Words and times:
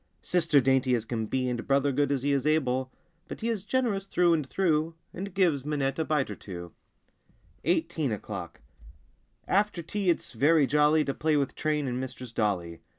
Sister 0.23 0.59
dainty 0.59 0.95
as 0.95 1.05
can 1.05 1.27
be, 1.27 1.47
And 1.47 1.67
Brother 1.67 1.91
good 1.91 2.11
as 2.11 2.23
he 2.23 2.31
is 2.31 2.47
able. 2.47 2.91
But 3.27 3.41
he 3.41 3.49
is 3.49 3.63
generous 3.63 4.05
through 4.05 4.33
and 4.33 4.49
through, 4.49 4.95
And 5.13 5.31
gives 5.31 5.63
Minette 5.63 5.99
a 5.99 6.03
bite 6.03 6.31
or 6.31 6.35
two. 6.35 6.71
45 7.63 7.63
SEVENTEEN 7.91 8.11
O'CLOCK 8.13 8.59
47 9.45 9.59
EIGHTEEN 9.59 9.59
O'CLOCK 9.59 9.71
4ETER 9.75 9.87
tea 9.87 10.09
it's 10.09 10.33
very 10.33 10.65
jolly 10.65 11.03
lTL 11.03 11.05
To 11.05 11.13
play 11.13 11.37
with 11.37 11.53
train 11.53 11.87
and 11.87 11.99
Mistress 11.99 12.31
Dolly. 12.31 12.81